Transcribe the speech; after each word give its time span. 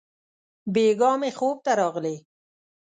بېګاه 0.73 1.15
مي 1.21 1.31
خوب 1.37 1.57
ته 1.65 1.71
راغلې! 1.79 2.15